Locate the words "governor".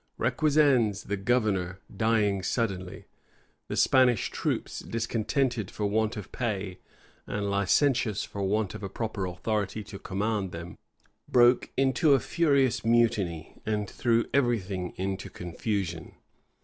1.15-1.79